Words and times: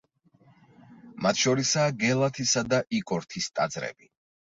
მათ 1.25 1.41
შორისაა 1.41 1.91
გელათისა 2.03 2.63
და 2.71 2.81
იკორთის 3.01 3.51
ტაძრები. 3.61 4.09